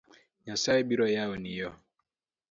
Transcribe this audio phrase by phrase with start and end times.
[0.45, 1.69] Nyasaye biro yawoni yo